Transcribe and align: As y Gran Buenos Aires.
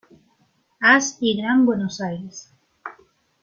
As 0.81 1.19
y 1.21 1.37
Gran 1.39 1.63
Buenos 1.63 2.01
Aires. 2.01 2.51